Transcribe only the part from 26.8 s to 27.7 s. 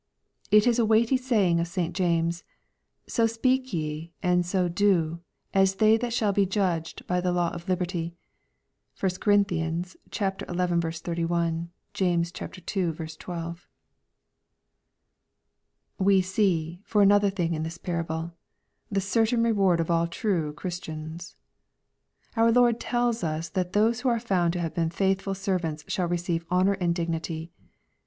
dignity.